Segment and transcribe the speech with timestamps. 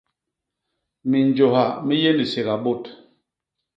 [1.09, 2.83] Minjôha mi yé ni sega bôt.